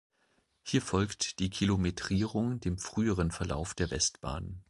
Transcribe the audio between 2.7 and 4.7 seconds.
früheren Verlauf der Westbahn.